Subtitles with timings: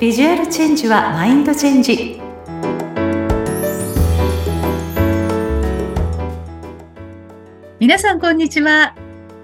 [0.00, 2.18] ビジュアルチェンジはマインドチェンジ。
[7.78, 8.96] 皆さんこんにちは。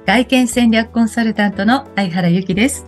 [0.06, 2.87] 外見戦略コンサルタントの相原由紀です。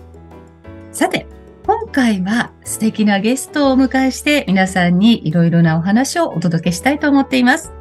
[0.93, 1.27] さて
[1.67, 7.75] 今回は素敵なゲストをお迎えして皆さんにいろいろなお話をお届けしたいと思っています。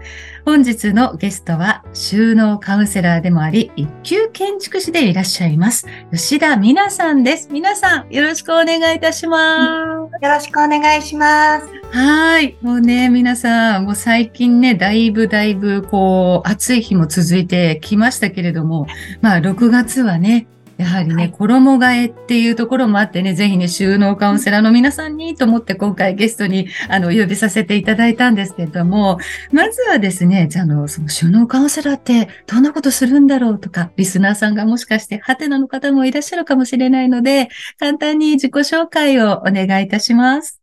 [0.48, 5.86] 本日のゲストは収納カウンセラーでもあり、一級建築士でいらっしゃいます。
[6.14, 7.50] 吉田美奈さんです。
[7.52, 10.24] 皆さんよろしくお願いいたします。
[10.24, 11.68] よろしくお願いします。
[11.92, 12.56] はい。
[12.62, 18.88] もうね、皆さん、もう最近ね、だいぶだいぶこう、暑い日も続いてきましたけれども、
[19.20, 29.18] まあ6月はね、やはりね、はい、衣替えっていうところもあってね、ぜひね、収納カウンセラーの皆さんにと思って今回ゲストに、あの、お呼びさせていただいたんですけれども、
[29.52, 40.62] まずはですね、じゃあ、の、その収納カウンセラーってどんなことするんだろうとか、リスナーさんがもしかしてハテナの方もいらっしゃるかもしれないので、簡単に自己紹介をお願いいたします。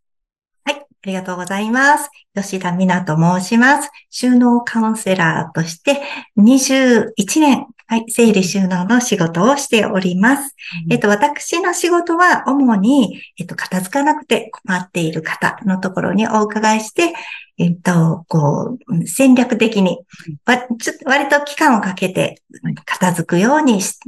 [0.65, 2.09] はい、ありがとうございます。
[2.37, 3.91] 吉田美奈と申します。
[4.11, 6.03] 収納カウンセラーとして
[6.39, 10.55] 21年はい、整理収納の仕事をしております。
[10.87, 17.13] うん、えっと、私の仕事は主に、えっと、片付かなくて困っている方のところにお伺いして、
[17.59, 19.99] えっと、こう、戦略的に、
[20.45, 22.43] 割と期間をかけて
[22.85, 23.99] 片付くようにし、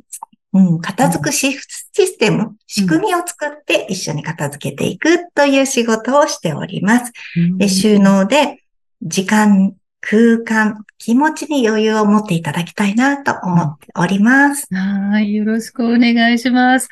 [0.53, 7.13] うん、片付くシステム、仕組みを作って一緒に片付けていくという仕事をしております。
[7.59, 8.63] で収納で
[9.03, 14.67] 時間空間、気持ちに余裕を持っていただきたいなと思っております。
[14.73, 15.35] はい。
[15.35, 16.89] よろしくお願いします。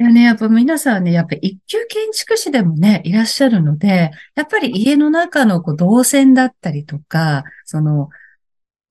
[0.00, 8.10] いやね、やっぱ皆さんね、やっぱ一級建築士でもね、いらっしゃるので、やっぱり家の中のこう動線だったりとか、その、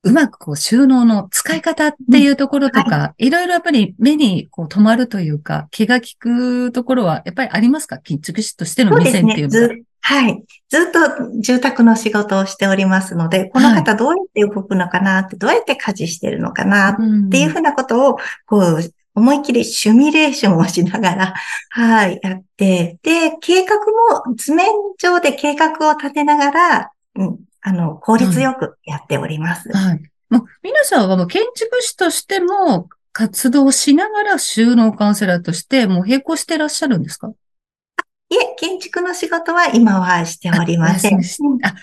[0.04, 7.98] うまくこう収納の使い方っていうところとか、うんはい、いろいろやっぱり目にこう止まるというか、気が利くところはやっぱりありますか？
[7.98, 9.70] 建築士としての目線っていうのは。
[10.02, 10.44] はい。
[10.70, 16.96] ずっと住宅の仕事をしておりますので、この方どうやって動くのかなって、どうやって家事してるのかなっ
[17.30, 18.80] ていうふうなことを、こう、
[19.16, 21.34] 思いっきりシミュレーションをしながら、
[21.72, 24.68] はい、やって、で、計画も図面
[25.00, 29.70] 上で計画を立てながら、うん、あの、効率よくやっております。
[29.74, 30.02] はい。
[30.30, 37.32] もう皆さんはもう建築士としても活動しながら収納カウンセラーとしてもう並行してらっしゃるんですか？
[38.30, 41.20] いえ、建築の仕事は今はしておりません。
[41.20, 41.22] あ、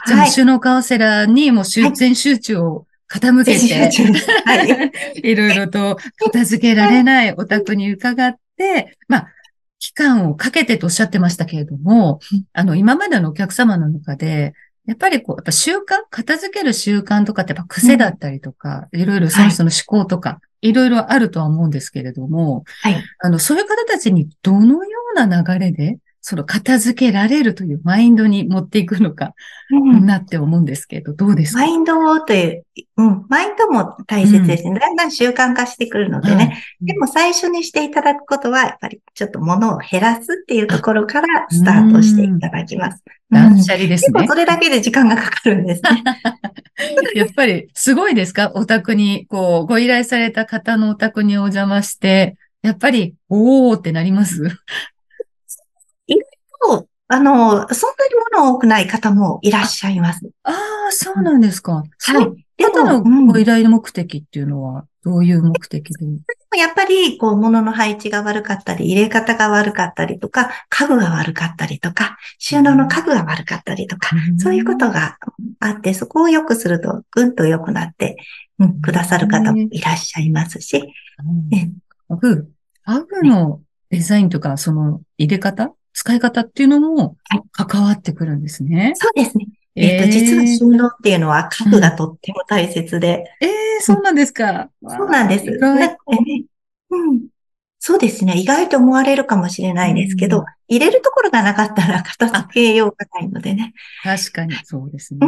[0.06, 4.12] じゃあ、収納カウンセラーにも集、全集中を傾けて、
[4.44, 4.93] はい、
[5.31, 9.28] いろいろと片付けられないお宅に伺って、まあ、
[9.78, 12.21] 期間をかけてとおっしゃってましたけれども、
[12.53, 14.53] あの、今までのお客様の中で、
[14.87, 15.81] やっぱりこう、やっぱ習慣
[16.11, 23.03] 片付ける習慣とかってやっぱ癖だったりとか、いろいろその人の思考とか、いろいろあるとは思うんですけれども、はい。
[23.21, 29.35] あの、そういう方たちにどのような流れでその片付けられるというマインドに持っていくのか
[30.01, 31.61] なって思うんですけど、どうですか？
[31.61, 32.65] マインドをという、
[32.97, 34.71] うん、マインドも大切ですね。
[34.71, 36.65] うん、だんだん習慣化してくるのでね。
[36.81, 43.05] うん、でも最初にしていただくことは、やっぱりちょっと物を減らすっていうところからスタートしていただきます。
[43.31, 44.27] 断捨離ですね。
[44.27, 46.05] それだけで時間がかかるんですね。
[47.15, 48.51] やっぱりすごいですか？
[48.55, 54.49] お宅に、こう、ご依頼された方のお宅にお邪魔して、やっぱり、おーってなります？
[57.15, 60.20] あの、そんなに物多くない方もいらっしゃいます。
[60.42, 60.54] ああ、
[60.91, 61.84] そうなんですか。
[61.98, 62.44] はい。
[62.56, 66.20] で方のご依頼目的っていうのは、どういう目的で、うん、
[66.59, 75.19] やっぱり、こう、物の配置が悪かったり、入れ方が悪かったりとか、家具が悪かったりとか、収納の家具が悪かったりとか、うん、そういうことが
[75.60, 78.16] あって、そこを良くすると、ぐんと良くなって、
[78.59, 80.82] うん、くださる方もいらっしゃいますし。
[82.09, 82.50] 家具、
[82.87, 83.60] 家具の
[83.91, 87.16] デザインとか、その入れ方使い方っていうのも
[87.53, 88.93] 関わってくるんですね。
[88.97, 89.47] そうですね。
[89.77, 93.25] えっ、ー、と、実は収納っていうのは家具がとっても大切で。
[93.41, 94.71] うん、ええー、そうなんですか。
[94.87, 95.47] そうなんです。
[96.91, 97.34] うん
[97.87, 98.39] そうですね。
[98.39, 103.75] 意外と思われるかもしれないですけど、うん、入れるところがなかったら片付けようがないのでね。
[104.03, 105.26] 確かに、そうですね。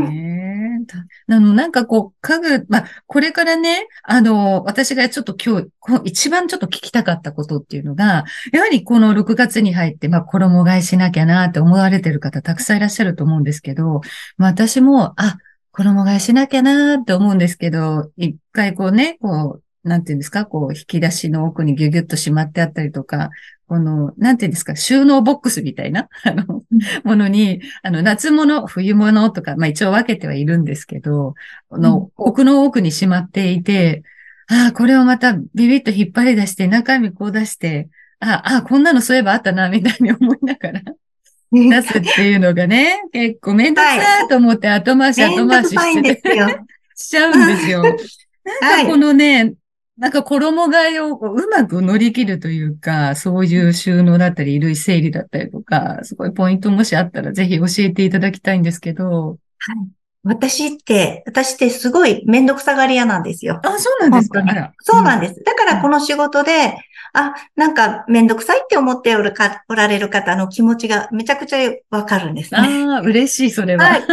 [1.28, 5.68] うん、あの、なんかこう、家具、まあ、これからね、あの、私がちょっと今日、
[6.04, 14.00] 一番ちょっと聞きたかったことっていうのが、やはりこの6月に入って、まあ、衣替えしなきゃなって思われてる方たくさんいらっしゃると思うんですけど、
[14.38, 15.36] まあ、私も、あ、
[15.72, 23.30] 衣替えしなきゃなって思うんですけど、一回こうね、こう、なんていうんですか、こう、引き出しの奥にギュギュッとしまってあったりとか、
[23.68, 26.62] この、なんていうんですか、収納ボックスみたいな、 あの、
[27.04, 31.34] ものに、あの、夏物、冬物とか、まあ一応分けてはいるんですけど、
[31.68, 34.02] この、奥の奥にしまっていて、
[34.48, 37.88] ああ、これをまたビビッと引っ張り出して、中身こう出して、
[38.20, 40.82] ああ、こんなのそういえばあったな、みたいに思いながら、
[41.52, 46.48] 出すっていうのがね、結構めんどくさいと思って後回し後回ししてですよ。
[46.94, 47.82] しちゃうんですよ。
[47.82, 49.54] なんかこのね、
[49.98, 59.38] なんか衣替えをこううまく乗り切るというか、そういう収納だったり、衣類整理だったりとか、すごいポイントもしあったらぜひ教えていただきたいんですけど。
[59.58, 59.76] はい。
[60.22, 63.60] 私って、私ってすごいめんどくさがり屋なんですよ。
[63.62, 64.72] あ、そうなんですか？
[64.80, 65.42] そうなんです。
[65.44, 66.76] だからこの仕事で、
[67.12, 72.60] あ、なんかめんどくさいって思っておるか、おられる方の気持ちがめちゃくちゃわかるんですね。
[72.60, 73.84] ああ、嬉しい、それは。
[73.84, 74.00] はい。
[74.00, 74.06] うん。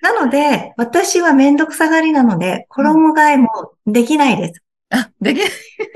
[0.00, 3.48] なので、私はめんどくさがりなので、衣替えも
[3.86, 4.62] できないです。
[4.90, 5.38] あ、でき、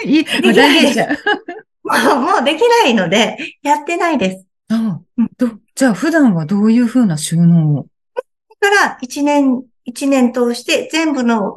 [0.05, 0.21] い。
[0.21, 1.09] い、きない大変じゃん。
[1.11, 4.47] もう、もうできないので、やってないです。
[4.71, 5.31] あうん。
[5.37, 7.87] どじゃあ普段はどういうふうな収納を？
[8.61, 11.53] だから、一年、一年通して全部の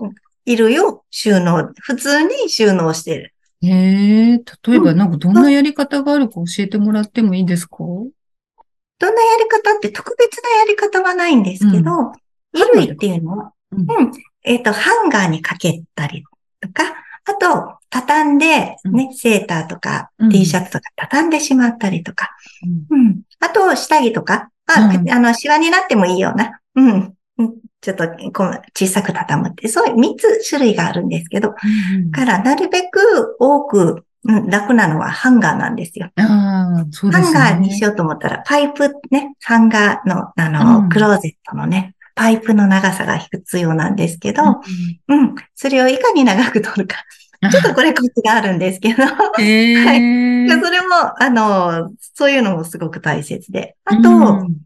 [0.45, 3.33] 衣類を収納、普通に収納してる。
[3.63, 4.97] へえ、例えばうん。
[4.97, 7.77] なんかどんなやり方があるか教えてもらってもいいですか？
[7.77, 7.83] ど
[9.11, 12.11] んなやり方って特別なやり方はないんですけど、うん。
[12.53, 14.11] 衣類っていうのは、うんうん、
[14.43, 16.23] えっ、と、ハンガーにかけたり
[16.59, 16.83] とか、
[17.25, 20.29] あと、畳んで、ね、セーターとか、うん。
[20.29, 22.29] T シャツとか畳んでしまったりとか、
[22.89, 22.99] うん。
[22.99, 23.21] うん。
[23.39, 25.11] あと、下着とか、あ、うん。
[25.11, 27.13] あの、シワになってもいいような、うん。
[27.37, 27.53] うん。
[27.81, 36.11] ちょっと、こう、小さく畳むって、そういう3つ種類があるんですけど、うんから、なるべく多く、うん、楽なのはハンガーなんですよ。
[36.15, 37.37] ああ、そうですね。
[37.37, 40.89] ハンガーにしようと思ったら、パイプね、ハンガーの、あの、うん。
[40.89, 44.55] クローゼットのね、パイプの長さが必要なんですけど、う
[45.07, 46.97] うん、それをいかに長く取るか。
[47.47, 49.01] ん ちょっとこれコツがあるんですけど、
[49.39, 50.47] へえ。
[50.47, 53.75] それも、あの、そういうのもすごく大切で。
[53.85, 54.13] あと、う
[54.43, 54.57] ん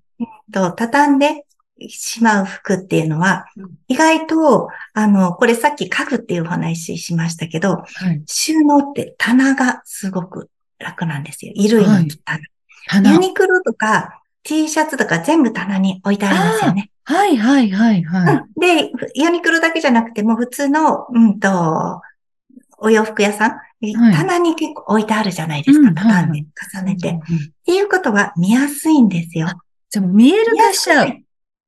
[0.51, 1.45] と畳んで
[1.87, 8.21] しまう服っていうのはうん、意外と、あの、これさっき家具っていうお話しましたけど、はい。
[8.27, 11.53] 収納って棚がすごく楽なんですよ。
[11.55, 12.37] 衣類のはい棚。
[12.39, 12.45] ユ
[12.87, 13.17] 花。
[13.17, 16.91] ニクロとか T シャツとか全部棚に置いてありますよね。
[17.05, 18.35] はい、はい、はい、はい。
[18.35, 22.01] うんで、ユニクロだけじゃなくても普通の、うんと、
[22.79, 23.59] お洋服屋さん、
[24.13, 25.89] 棚に結構置いてあるじゃないですか。
[25.89, 27.09] うん畳んで、重ねて。
[27.09, 29.47] っうんうんていうことは見やすいんですよ。
[29.89, 31.07] じゃあもう見える化しちゃう。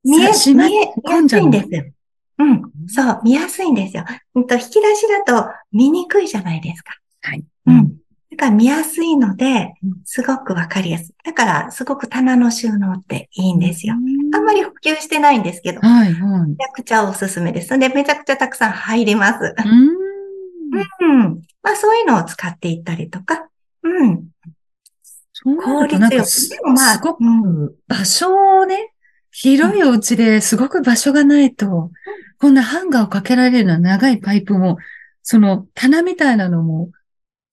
[0.04, 1.84] 見え、しま見え、見やすいんですよ。
[2.40, 2.62] うん。
[2.88, 4.06] そう、見やすいんですよ。
[4.36, 6.94] うんと、引き出しだと見にくいじゃないですか。
[7.22, 7.44] はい。
[7.66, 7.98] うん。
[8.38, 11.16] だから見やすいのでうん、すごくわかりやすい。
[11.26, 13.96] だから、すごく棚の収納っていいんですよ。
[14.34, 16.56] あんまり普及してないんですけど、めはい、はい。
[16.56, 17.78] ちゃくちゃおすすめです。
[17.80, 19.56] で、めちゃくちゃたくさん入ります。
[19.58, 21.18] うん。
[21.24, 21.42] うん。
[21.64, 23.48] まあ、そういうのを使っていったりとか、
[23.82, 24.28] うん。
[25.34, 28.94] そうなるとなんかす、効率よでもまあすごく場所をね、
[29.32, 31.92] 広いお家ですごく場所がないと、
[32.40, 34.78] こんなハンガーをかけられるような長いパイプも、
[35.24, 36.92] その棚みたいなのも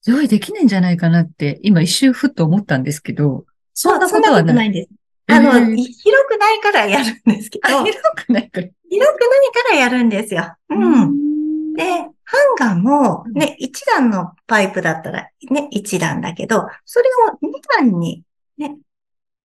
[0.06, 4.54] 用意できないんじゃないかなって、今一瞬ふっと思ったんですけど、そんなそんなことはない。
[4.56, 4.88] ないんです。
[5.26, 5.94] あの、えー広
[6.28, 8.66] くないからやるんですけど、あ広広くないから。
[8.66, 10.54] くないからやるんですよ。
[10.70, 11.74] うん。
[11.74, 18.22] で、ハンガーもね、一段のパイプだったらね、一段だけど、それを二段に
[18.58, 18.76] ね、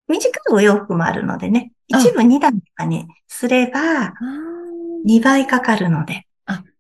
[0.07, 4.13] 短いお洋服もあるのでね、あ一部二段とかにすればあー
[5.05, 6.25] 二倍かかるので。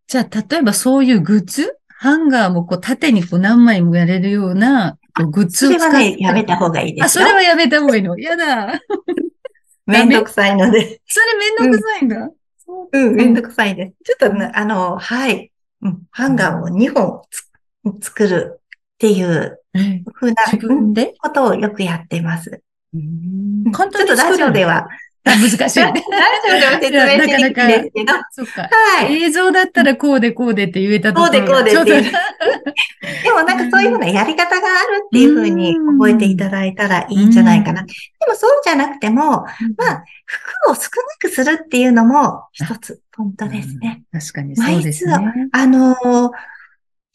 [0.07, 4.97] じゃあ、例えばそういうグッズハンガーもこう縦にこう何枚もやれるような
[5.31, 5.85] グッズを使って。
[5.85, 7.25] それはね、やめた方がいいであ、すよ。
[7.25, 8.17] それはやめた方がいいの？
[8.17, 8.79] やだ。
[9.85, 11.01] めんどくさいので。
[11.07, 12.29] それめんどくさいんだ。
[12.65, 13.93] そううん、めんどくさいです。
[14.05, 15.51] ちょっとね、あの、はい。
[15.81, 17.21] うん、ハンガーを2本
[17.99, 18.59] つ作るっ
[18.97, 20.35] ていうえ風な
[21.19, 22.61] ことをよくやってます。
[22.93, 24.87] うん簡ちょっとラジオでは、あ
[25.25, 25.79] 難しい。
[25.79, 28.61] ラジオでは説明しにくいんですけど、そっか。
[28.63, 29.23] はい。
[29.23, 32.11] 映像だったらこうでこうでって言えたところがこうでこうでって
[33.23, 37.81] でもなんかそういうふうなやり方があるっていうふうに覚えていただいたらいいんじゃないかな。
[37.81, 37.93] うんで
[38.27, 40.87] もそうじゃなくても、まあ、服を少な
[41.19, 44.03] くするっていうのも一つポイントですね。
[44.13, 45.13] うん確かにそうですね。
[45.51, 46.31] あのー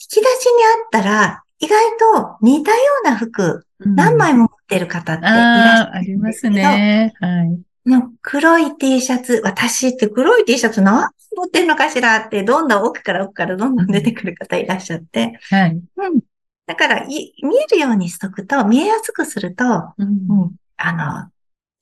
[0.04, 7.14] 引き出しにあったら、意外と似たような服、何枚もも持ってる方っていらっしああ、あゃるりますんですけど、ね。
[7.20, 7.73] はい。
[7.86, 15.70] の黒い T シャツ、私って黒い T シャツ何持ってんのかしらって、どんどん奥から奥からどんどん出てくる方いらっしゃって、はい。
[15.72, 16.20] うん。
[16.66, 20.92] だから、い見えるようにしとくと、見えやすくすると、うんうん、あ
[21.24, 21.30] の、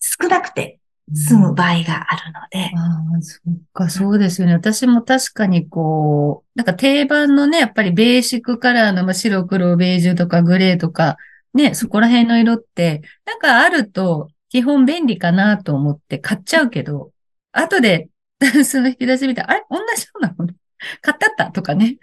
[0.01, 0.81] 少なくて
[1.15, 4.55] 済む場合があるので、ああ、そっか、そうですよね。
[4.55, 11.17] 私も確かにこう、なんか定番のね、やっぱりベーシックカラーのまあ白黒ベージュとかグレーとか、
[11.55, 17.11] ね、そこら辺の色って、なんかあると基本便利かなと思って買っちゃうけど、
[17.53, 19.65] 後でダンスの引き出し見て、あれ？
[19.71, 20.53] 同じようなもの？
[21.01, 21.97] 買ってあったとかね。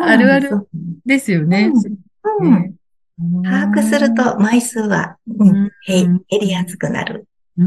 [0.00, 0.68] あるある
[1.04, 1.72] ですよね。
[2.38, 2.62] うん。
[2.62, 2.74] ね
[3.42, 7.26] 把握すると枚数は、うん、減りやすくなる。
[7.56, 7.64] う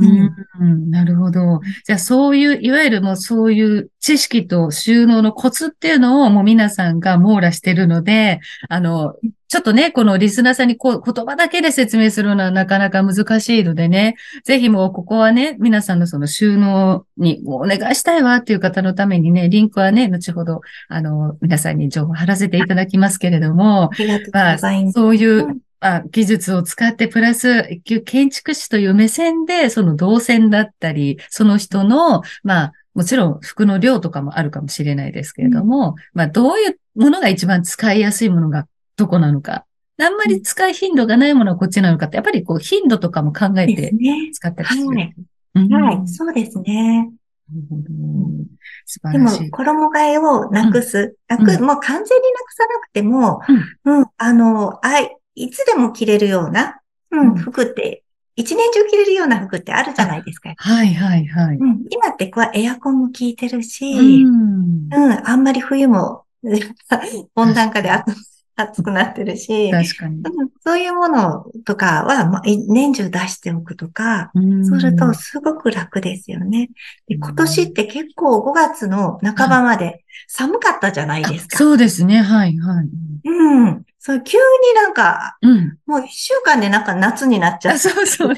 [0.63, 1.59] ん、なるほど。
[1.83, 9.15] じゃあそういう、いわゆるもうそういう知識と収納のコツっていうのをもう皆さんが網羅してるので、あの、
[9.51, 14.15] ちょっとね、このリスナーさんにこう言葉だけで説明するのはなかなか難しいのでね、
[14.45, 23.89] ぜひもうここはね、皆さんのその収納にお願いしたいわっていう方のためにね、リンクはね、後ほど、あの、皆さんに情報貼らせていただきますけれども、
[24.31, 24.57] まあ。
[24.93, 38.67] そういう、うんあ技術を使って、プラス、一級建築士という目線で、その動線だったり、その人の、まあ、もちろん服の量とかもあるかもしれないですけれども、まあ、どういうものが一番使いやすいものが
[39.01, 39.65] どこなのか。
[39.99, 44.29] あんまり使い頻度がないものはこっちなのかって、やっぱりこう、頻度とかも考えでてすね。
[44.31, 44.87] 使ったりする。
[44.87, 45.15] はい。
[45.55, 46.07] うんはい。
[46.07, 47.09] そうですね。
[47.51, 48.45] なるほどん
[48.85, 49.29] 素でも。
[49.51, 51.15] 衣替えをなくす。
[51.27, 53.41] なく、うんもう完全になくさなくても、
[53.85, 56.79] うん、あの、あい、いつでも着れるような、
[57.11, 58.03] ううんん、服って、
[58.35, 60.53] 一年中着れるような服ってあるじゃないですか。
[60.55, 61.57] はいはいはい。
[61.57, 66.23] うん、今ってこうエアコンも効いてるし、うんうん、あんまり冬も
[67.35, 68.15] 温暖化で暑
[68.61, 70.17] 暑くなってるし、確かに。
[70.17, 76.69] うんそういうものとかは、まあ、い年中出しておくとか、うんそうするとすごく楽ですよね。
[77.07, 81.57] でうん今年って結構5月の半ばまで寒かったじゃないですか。
[81.57, 82.21] そうですね。
[82.21, 82.89] はいはい。
[83.25, 83.83] うん。
[83.99, 84.41] そう、急に
[84.75, 85.77] なんか、うん。
[85.85, 87.89] もう一週間でなんか夏になっちゃあ、って。
[87.89, 88.35] そうそう。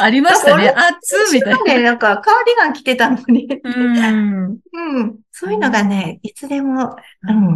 [0.00, 0.68] ありましたね。
[0.70, 1.58] 暑みたいな。
[1.58, 3.48] 間でなんかカーディガン着てたのに。
[3.62, 4.58] うん。
[4.72, 5.18] うん。
[5.30, 7.50] そういうのがね、いつでも、うんう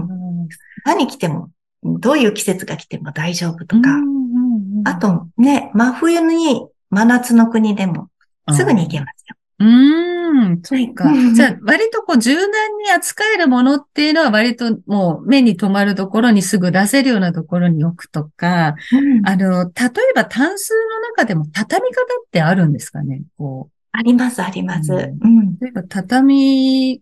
[0.44, 0.48] ん
[0.84, 1.50] 何着ても、
[1.82, 3.98] どういう季節が来ても大丈夫とか。
[4.84, 8.08] あとね、真冬に真夏の国でも
[8.50, 9.36] すぐに行けますよ。
[9.58, 9.68] うー
[10.54, 11.34] ん、そうかはい。
[11.34, 12.48] じゃあ、割とこう、柔軟
[12.78, 19.70] に扱えるものっていうのは、割ともう目に留まるところにすぐ出せるようなところに置くとか、うんあの、例
[20.10, 24.92] えば、単数の中でも畳み方ってあるんですかねこあります、あります。
[24.92, 25.58] ううん。
[25.60, 27.00] 例えば、畳、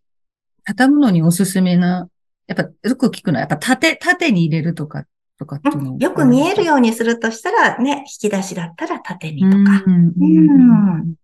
[0.65, 2.09] 畳むのにおすすめな、
[2.51, 5.05] やっぱ、よく聞くのは、やっぱ縦、縦に入れるとか、
[5.39, 9.85] とかっていうのよく見えるようにするとしたら、ね、引き出しだったら縦にとか。
[9.87, 10.27] うんう
[11.05, 11.15] ん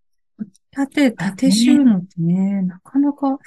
[0.71, 3.39] 縦、縦収納ってね、なかなか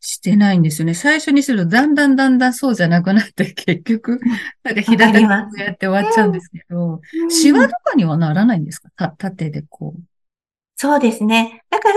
[0.00, 0.94] してないんですよね。
[0.94, 4.20] 最初にすると、だんだんだんだんそうじゃなくなって、結局、
[4.62, 8.90] なんか平たくわかりますやって終わっちゃうんですけど、シワとかにはならないんですか？
[8.96, 10.02] た縦でこう。
[10.76, 11.62] そうですね。
[11.70, 11.88] だか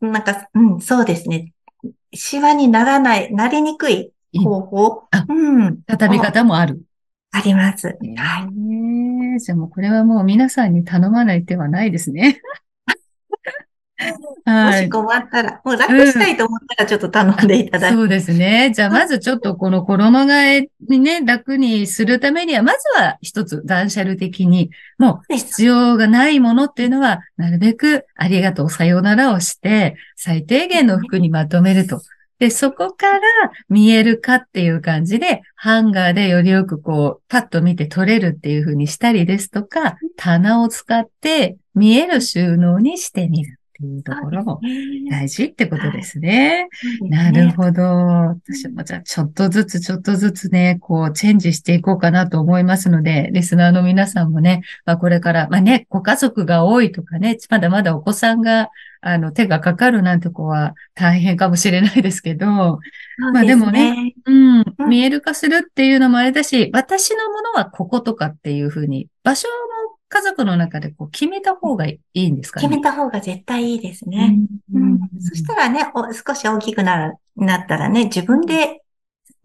[0.00, 1.52] ら、なんか、うん、そうですね。
[2.14, 5.24] シワにならない、なりにくい方法あ。
[5.28, 5.82] うん。
[5.86, 6.80] 畳み方もある。
[7.30, 7.88] あります。
[7.88, 8.54] はい。
[8.54, 12.40] ねえじゃあもうこれはもう皆さんに頼まない手はないですね。
[13.98, 14.04] も
[14.42, 14.88] しはい。
[14.88, 17.94] 困ったら、もう楽したいと思ったらちょっと頼んでいただく。
[17.94, 18.72] そうですね。
[18.74, 32.00] じゃあまずちょっとこの衣替えにね、楽にするためには、まずは一つ断捨離的に、もう必要がないものっていうのは、なるべくありがとう、さようならをして、最低限の服にまとめると。
[32.38, 33.20] で、そこから
[33.68, 44.60] 見えるかっていう感じで、ハンガーでよりよくこう、パッと見て取れるっていう風にしたりですとか、棚を使って見える収納にしてみるっていうところも
[45.08, 46.68] 大事ってことですね。
[47.02, 47.82] なるほど。
[47.82, 58.68] 私もじゃあちょっとずつちょっとずつね、こうチェンジしていこうかなと思いますので、リスナーの皆さんもね、まあこれから、まあね、ご家族が多いとかね、まだまだお子さんが、
[59.00, 62.80] あの、手がかかるなんて子は大変かもしれないですけど、ま
[63.36, 64.88] あでもね、うん、うん。
[64.88, 69.67] 見える化するっていうのもあれだし、私のものはこことかっていうふうに、場所の
[70.08, 72.68] 家族の中でこう決めた方がいいんですかね？
[72.68, 74.38] 決めた方が絶対いいですね。
[74.72, 78.82] ううんんそしたらね、お少し大きくなるなったらね、自分で、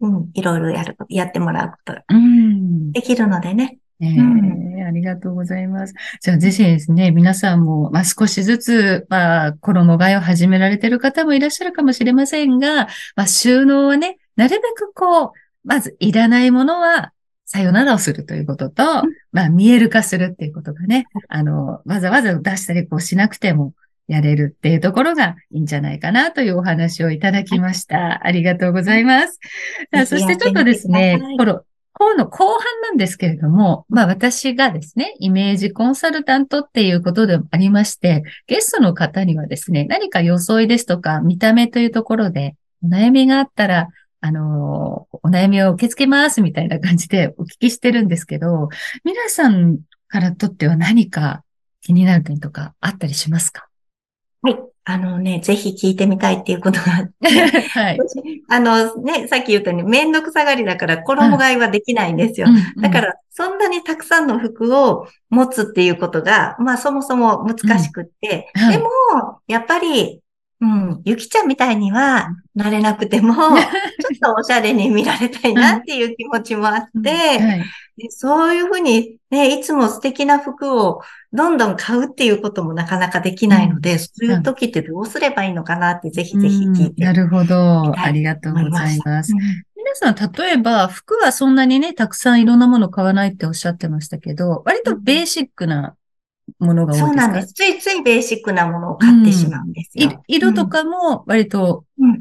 [0.00, 3.78] うん、いろいろやる、やってもらうことがうんできるのでね。
[4.00, 4.06] え
[4.86, 5.94] ありがとうございます。
[6.20, 15.30] じゃあ、ぜひですね、皆さんも、まあ、少しずつ、まあ、衣替えを始められている方もいらっしゃるかもしれませんが、まあ、収納はね、なるべくこう、
[15.64, 17.12] まず、いらないものは、
[17.54, 18.82] さよならをするということと、
[19.30, 23.74] まあ、見える化するっていうことがね、あの、わざわざ出したりこうしなくても、
[24.08, 28.26] やれるっていうところがいいんじゃないかなというお話をいただきました。
[28.26, 29.38] ありがとうございます。
[29.94, 31.62] さあそしてちょっとですねこの、
[31.94, 43.88] 今の後半なんですけれども、まあ私がですね、イメージコンサルタントっていうことでもありまして、ゲストの方にはですね、何か装いですとか見た目というところでお悩みがあったら、
[44.26, 48.70] あのお悩みを受け付けますみたいな感じでお聞きしてるんですけど、
[49.04, 51.44] 皆さんからとっては何か
[51.82, 53.68] 気になる点とかあったりしますか？
[54.40, 54.58] はい。
[54.86, 57.28] あのね、ぜひ聞いてみたいっていうことがあって、
[57.68, 57.98] はい。
[58.48, 62.46] あのね、さっき言ったようにめんどくさがりだから衣替えはできないんですよ。
[62.48, 68.88] うん、だから、そんなにたくさんの服を持つっていうことが、まあそもそも難しくって、うんはい、でも、
[69.48, 70.22] やっぱり
[70.60, 71.02] うん。
[71.04, 77.64] ゆきちゃんみたいにはなれなくても、 ちょっとおしゃれに見られたいなっていう気持ちもあって、はい、
[78.10, 87.92] そういうふうにね、いつも素敵な服をどんどん買うっていうこともなかなかできないので、うん、そういう時ってどうすればいいのかなってぜひぜひ聞いて、なるほど。
[87.98, 89.32] ありがとうございます。
[89.76, 95.94] 皆さん、例えば、服はそんなにね、たくさんいろんなもの買わないっておっしゃってましたけど、割とベーシックな
[96.58, 97.06] ものが多いですか？
[97.06, 97.52] そうなんです。
[97.52, 100.10] ついついベーシックなものを買ってしまうんですよ。
[100.10, 102.18] うん、色とかも割と、うん、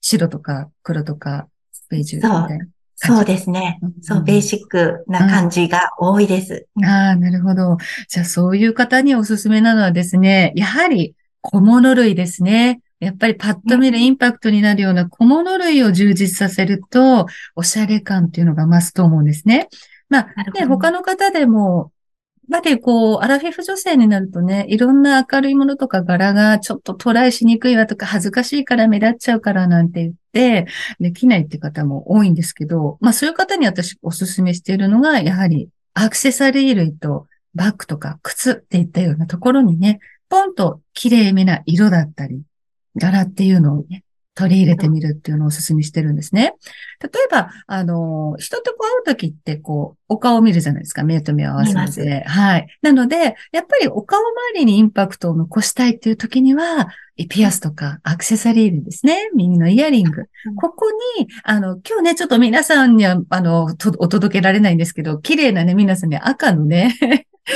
[0.00, 1.48] 白とか黒とか
[1.88, 2.66] ベージュみたいな。
[3.02, 3.94] そうですね、うん。
[4.02, 6.66] そう、ベーシックな感じが多いです。
[6.84, 7.78] ああ、なるほど。
[8.08, 12.82] じゃあそういう方におすすめなのはですね、やはり小物類ですね。
[12.98, 17.26] やっぱりパッと見るインパクトになるような小物類を充実させると、
[17.56, 19.70] おしゃれ感っていうのが増すと思うんですね。
[20.10, 21.92] まあ、ね、他の方でも、
[22.50, 30.66] やっぱりこう、アラフィフ女性になるとね、いろんな明るいものとか柄がちょっとトライしにくいわとか恥ずかしいから目立っちゃうからなんて言って、
[30.98, 42.42] できないって方も多いんですけど、まあそういう方に私お勧めしているのが、やはりアクセサリー類とバッグとか靴っていったようなところにね、ポンと綺麗めな色だったり、
[42.96, 44.02] 柄っていうのをね、
[44.40, 46.54] 取り入れてみるっていうのをお勧めしてるんですね。
[47.02, 51.02] 例えば、あの、人とこう会うときって、こう、お顔を見るじゃないですか。
[51.02, 52.24] 目と目を合わせて。
[52.24, 52.66] はい。
[52.80, 53.16] なので、
[53.52, 56.88] やっぱりお顔周りにインパクトを残したいっていうときには、
[57.28, 59.28] ピアスとかアクセサリーですね。
[59.34, 60.24] 耳のイヤリング。
[60.56, 60.86] ここ
[61.18, 66.96] に、あの、今日ね、ちょっと皆さんには、あの、お届けられないんですけど、綺麗なね、皆さんに赤のね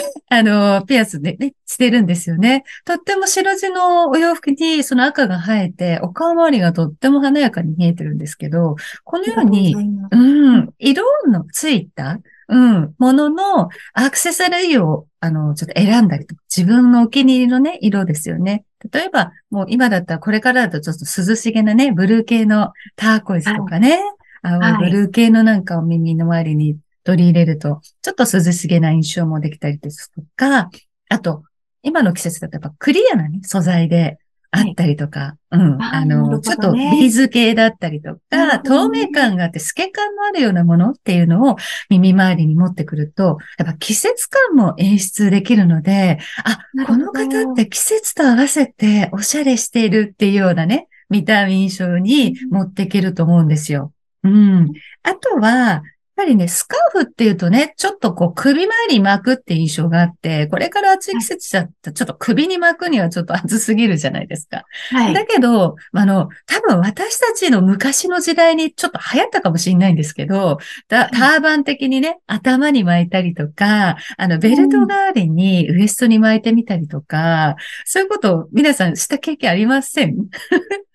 [0.29, 2.65] あの、ピアスでね、してるんですよね。
[2.85, 18.65] とっても白地のお洋服にその赤が生えて、お顔周りがとっても華やかに見えてるんですけど、このように、うん、色のついた、うん、もののアクセサリーを、あの、ちょっと選んだりとか、自分のお気に入りのね、色ですよね。
[18.93, 23.99] 例えば、もう今だったらこれからだとちょっと涼しげなね、ブルー系のターコイズとかね、
[24.43, 30.71] はい、青ブルー系のなんかを耳の周りに取り入れると、ちょっと涼しげな印象もできたりですとか、
[31.09, 31.45] あと、
[31.83, 34.19] 今の季節だとやっぱクリアなね、素材で
[34.51, 41.57] あったりとか、はい、うん、あの、ね、ちょっとビーズ系だったりとか、透明感があって透け感のあるようなものっていうのを
[41.91, 53.93] 耳周りに持ってくると、やっぱ季節感も演出できるので、あ、この方って季節と合わせておしゃれしているっていうようなね、見た目印象に持っていけると思うんですよ。
[54.23, 54.73] うん。
[55.03, 55.83] あとは、
[56.17, 64.65] ぱりね、スカーフっていうとね、ちょっとこう首周り巻くって印象があって、これから暑い季節だったらちょっと首に巻くにはちょっと暑すぎるじゃないですか。
[64.91, 65.15] はい。
[65.15, 80.15] だけど、あの、多分私たちの昔の時代にちょっと流行ったかもしれないんですけど、ターバン的にね、頭に巻いたりとか、あの、ベルト代わりにウエストに巻いてみたりとか、うん、そういうこと皆さんした経験ありません？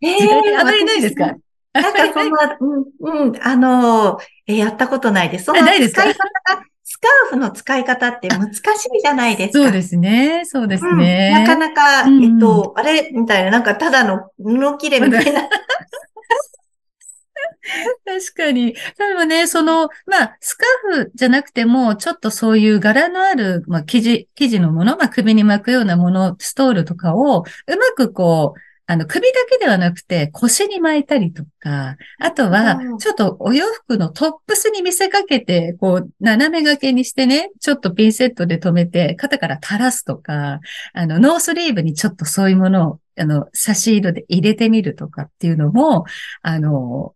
[0.02, 1.36] えー、 あまりないですか？
[1.74, 5.46] なんかそんな、うん、うん、あの、え、やったことないです。
[5.46, 8.62] その使い方が、スカーフの使い方って難しい
[9.02, 9.64] じゃないですか。
[9.66, 10.42] そうですね。
[10.46, 11.34] そうですね。
[11.36, 15.48] うん、なかなか、うん、えっと、あれみたいな、なんかただの布切れみたいな。
[18.04, 18.74] 確かに。
[18.74, 27.46] でもね、その、まあ、スカーフじゃなくても、ちょっとそういう柄のある、まあ、生地、生地のもの、まあ、首に巻くようなもの、ストールとかを、う
[27.78, 40.60] まくこう、あの、首だけではなくて腰に巻いたりとか、あとは、ちょっとお洋服のトップスに見せかけて、こう、斜め掛けにしてね、ちょっとピンセットで留めて、肩から垂らすとか、
[40.94, 46.06] あの、ノースリーブにちょっとそういうものを、あの、差し色で入れてみるとかっていうのも、
[46.42, 47.14] あの、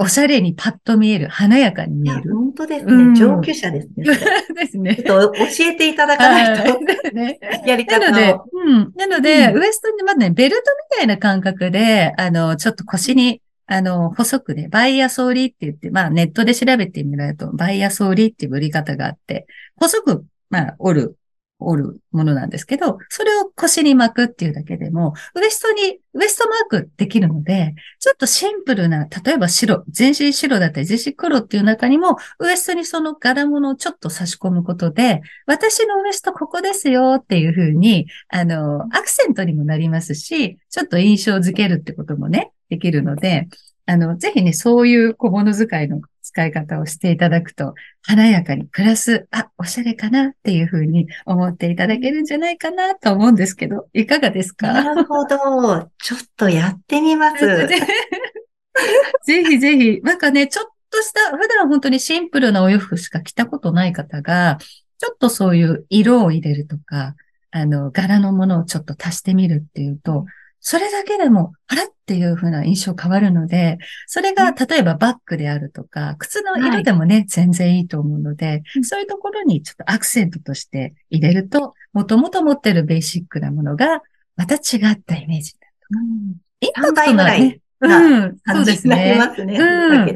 [0.00, 2.32] おしゃれにパッと見える、華やかに見える。
[2.32, 2.92] 本当ですね。
[2.92, 4.04] うん、上級者ですね。
[4.54, 4.94] ですね。
[4.94, 6.80] ちょっと教えていただかないと。
[7.12, 8.92] ね、やり方なので、うん。
[8.96, 21.17] なので、うん、ウエストにまだね、ベルトみたいな感覚で、あの、ちょっと腰に、あの、細くね、バイアソーリって言って、まあネットで調べてみると、バイアソーリっていう売り方があって、細く、まあ、折る
[21.60, 43.48] 折るものなんですけど、それを腰に巻くっていうだけでも、ウエストに、ウエストマークできるので、ちょっとシンプルな、例えば白、全身白だったり全身黒っていう中にも、ウエストにその柄物をちょっと差し込むことで、私のウエストここですよっていうふうに、あの、アクセントにもなりますし、ちょっと印象づけるってこともね、できるので、
[43.86, 46.02] あの、ぜひね、そういう小物使いの
[46.38, 54.72] 使使い方をしていただくと、華やかにプラス、あ、おしゃれかなっていうふうに思っていただけるんじゃないかなと思うんですけど、いかがですか？
[54.72, 55.90] なるほど。
[56.00, 57.44] ちょっとやってみます。
[59.26, 64.58] ぜひぜひ、なんかね、ちょっとした、普段本当にシンプルなお洋服しか着たことない方が、
[64.98, 67.16] ちょっとそういう色を入れるとか、
[67.50, 70.26] あの、柄のものをちょっと足してみるっていうと、
[70.60, 84.02] それだけでも、あらっていう風な印象変わるので、それが例えばバッグであるとか、靴の色でもね、はい、全然いいと思うので、そういうところにちょっとアクセントとして入れると、もともと持ってるベーシックなものが、
[84.36, 86.00] また違ったイメージになるとか。
[86.00, 89.16] うん、インパクトのある、ね、うん、そうですね。
[89.18, 89.58] ますね。
[89.58, 90.08] うん。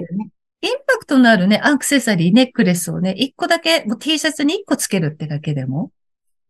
[0.64, 5.90] インパクトのあるね、アクセサリー、ネックレスをね、一個だけ、もう T シャツに一個つけるってだけでも、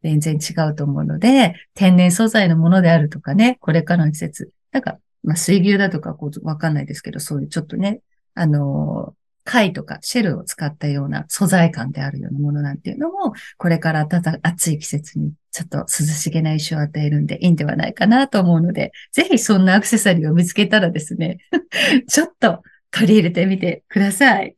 [0.02, 4.50] 全然違うと思うので、天然素材のものであるとかね、これからの季節。
[4.72, 8.00] なんか、まあ、水牛だとかこう、わかんないですけど、そういうちょっとね、
[8.34, 21.38] あのー、貝とかシェルを使ったような素材感であるようなものなんていうのも、これからただ暑い季節にちょっと涼しげな印象を与えるんでいいんではないかなと思うので、ぜひそんなアクセサリーを見つけたらですね、
[22.08, 24.54] ちょっと取り入れてみてください。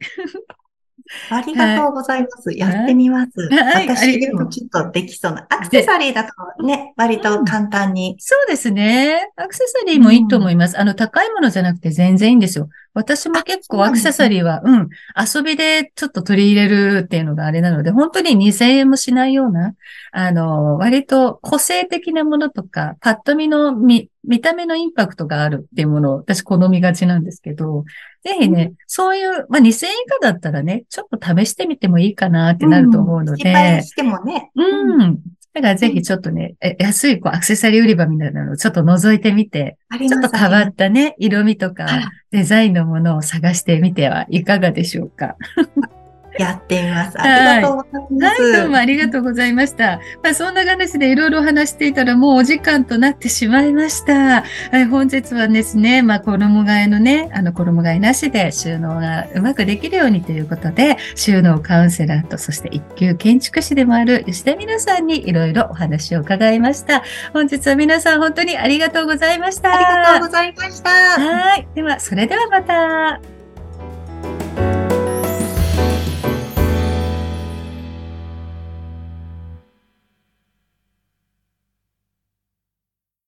[1.31, 2.49] ありがとうございます。
[2.49, 3.33] はい、やってみます。
[3.51, 5.47] はい、私もちょっとできそうな。
[5.51, 9.31] アクセサリーだとね、割と簡単に、うん、そうですね。
[9.37, 10.75] アクセサリーもいいと思います。
[10.75, 12.69] うん、あの、高いものじゃなくて全然いいんですよ。
[12.95, 19.75] 私も結構アクセサリーは、うね、うん、遊びでちょっと取り入れるっていうのがあれなので、本当に2000円もしないような、
[20.13, 27.85] あの、割と個性的なものとか、パッと見の見、見た目のインパクトがあるっていうものを私好みがちなんですけど、
[28.23, 29.75] ぜひね、うん、そういう、まあ、2000円以
[30.09, 33.53] 下だったらね、ちょっと試してみてもいいかなってなると思うので。
[33.53, 34.51] うん、してもね。
[34.55, 35.19] うん。
[35.55, 39.77] だからぜひちょっとね、え安いこうアクセサリー売り場みたいなのをちょっと覗いてみて、
[40.09, 41.87] ちょっと変わったね、色味とか
[42.33, 45.37] デザインのものを探してみてはいかがでしょうか？
[46.39, 47.21] やってみます。
[47.21, 48.43] ありがとうございます。
[48.43, 50.01] はい、どうもありがとうございました。
[50.23, 54.43] まあ、そんな話でいろいろ話していたらもうお時間となってしまいました。
[54.43, 67.03] はい、本日はですね、まあ、衣替えのね、あの、衣替えなしで収納がうまくできるようにということで、収納カウンセラーと、そして一級建築士でもある吉田美奈さんにいろいろお話を伺いました。
[67.33, 69.75] 本日は皆さん本当にありがとうございました。
[69.75, 70.91] ありがとうございました。
[70.91, 71.69] はい。
[71.75, 73.34] では、それではまた。